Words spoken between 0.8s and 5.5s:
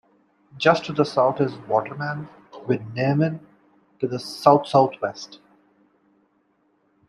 to the south is Waterman, with Neujmin to the south-southwest.